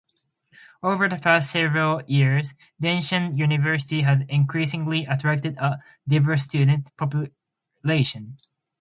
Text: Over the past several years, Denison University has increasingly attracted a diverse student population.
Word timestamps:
Over 0.81 1.07
the 1.07 1.17
past 1.17 1.51
several 1.51 2.01
years, 2.07 2.55
Denison 2.79 3.37
University 3.37 4.01
has 4.01 4.21
increasingly 4.21 5.05
attracted 5.05 5.57
a 5.59 5.77
diverse 6.07 6.41
student 6.41 6.89
population. 6.97 8.37